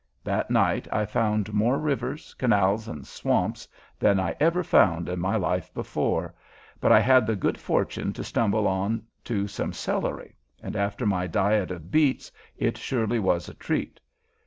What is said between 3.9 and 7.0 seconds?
than I ever found in my life before, but I